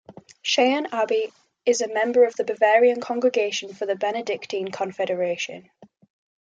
[0.43, 1.31] Scheyern Abbey
[1.63, 5.69] is a member of the Bavarian Congregation of the Benedictine Confederation.